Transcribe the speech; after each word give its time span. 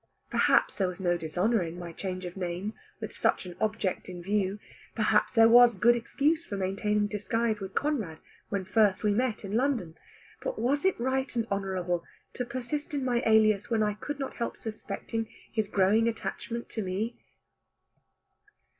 Perhaps 0.31 0.79
there 0.79 0.87
was 0.87 0.99
no 0.99 1.15
dishonour 1.15 1.61
in 1.61 1.77
my 1.77 1.93
change 1.93 2.25
of 2.25 2.35
name, 2.35 2.73
with 2.99 3.15
such 3.15 3.45
an 3.45 3.55
object 3.61 4.09
in 4.09 4.23
view. 4.23 4.57
Perhaps 4.95 5.35
there 5.35 5.47
was 5.47 5.75
good 5.77 5.95
excuse 5.95 6.43
for 6.43 6.57
maintaining 6.57 7.05
disguise 7.05 7.59
with 7.59 7.75
Conrad, 7.75 8.17
when 8.49 8.65
first 8.65 9.03
we 9.03 9.11
met 9.13 9.45
in 9.45 9.51
London. 9.55 9.95
But 10.41 10.57
was 10.57 10.85
it 10.85 10.99
right 10.99 11.35
and 11.35 11.45
honourable 11.51 12.03
to 12.33 12.45
persist 12.45 12.95
in 12.95 13.05
my 13.05 13.21
alias, 13.27 13.69
when 13.69 13.83
I 13.83 13.93
could 13.93 14.17
not 14.17 14.33
help 14.37 14.57
suspecting 14.57 15.29
his 15.51 15.67
growing 15.67 16.07
attachment 16.07 16.67
to 16.69 16.81
me? 16.81 17.15